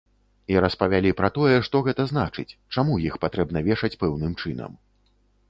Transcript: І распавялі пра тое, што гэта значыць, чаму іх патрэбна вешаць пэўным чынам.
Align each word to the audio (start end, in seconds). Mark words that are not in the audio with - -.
І 0.51 0.55
распавялі 0.63 1.11
пра 1.19 1.29
тое, 1.35 1.57
што 1.67 1.81
гэта 1.89 2.07
значыць, 2.13 2.47
чаму 2.75 2.97
іх 3.11 3.21
патрэбна 3.27 3.65
вешаць 3.69 3.93
пэўным 4.03 4.33
чынам. 4.41 4.77